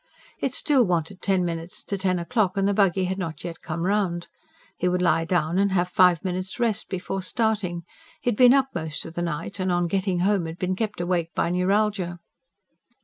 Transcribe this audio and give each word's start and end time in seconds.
It 0.39 0.55
still 0.55 0.83
wanted 0.83 1.21
ten 1.21 1.45
minutes 1.45 1.83
to 1.83 1.95
ten 1.95 2.17
o'clock 2.17 2.57
and 2.57 2.67
the 2.67 2.73
buggy 2.73 3.03
had 3.05 3.19
not 3.19 3.43
yet 3.43 3.61
come 3.61 3.83
round. 3.83 4.29
He 4.75 4.87
would 4.87 4.99
lie 4.99 5.25
down 5.25 5.59
and 5.59 5.73
have 5.73 5.89
five 5.89 6.23
minutes' 6.25 6.59
rest 6.59 6.89
before 6.89 7.21
starting: 7.21 7.83
he 8.19 8.31
had 8.31 8.35
been 8.35 8.51
up 8.51 8.69
most 8.73 9.05
of 9.05 9.13
the 9.13 9.21
night, 9.21 9.59
and 9.59 9.71
on 9.71 9.85
getting 9.85 10.21
home 10.21 10.47
had 10.47 10.57
been 10.57 10.75
kept 10.75 11.01
awake 11.01 11.29
by 11.35 11.51
neuralgia. 11.51 12.17